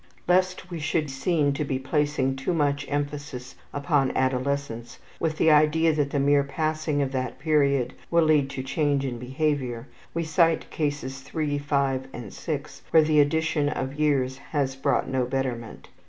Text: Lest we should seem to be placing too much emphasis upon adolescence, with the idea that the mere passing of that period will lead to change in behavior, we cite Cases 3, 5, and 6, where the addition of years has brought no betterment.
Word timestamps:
Lest 0.27 0.71
we 0.71 0.79
should 0.79 1.11
seem 1.11 1.53
to 1.53 1.63
be 1.63 1.77
placing 1.77 2.35
too 2.35 2.55
much 2.55 2.87
emphasis 2.89 3.53
upon 3.71 4.09
adolescence, 4.17 4.97
with 5.19 5.37
the 5.37 5.51
idea 5.51 5.93
that 5.93 6.09
the 6.09 6.19
mere 6.19 6.43
passing 6.43 7.03
of 7.03 7.11
that 7.11 7.37
period 7.37 7.93
will 8.09 8.23
lead 8.23 8.49
to 8.49 8.63
change 8.63 9.05
in 9.05 9.19
behavior, 9.19 9.87
we 10.11 10.23
cite 10.23 10.71
Cases 10.71 11.21
3, 11.21 11.59
5, 11.59 12.07
and 12.13 12.33
6, 12.33 12.81
where 12.89 13.03
the 13.03 13.19
addition 13.19 13.69
of 13.69 13.93
years 13.99 14.39
has 14.39 14.75
brought 14.75 15.07
no 15.07 15.23
betterment. 15.23 15.87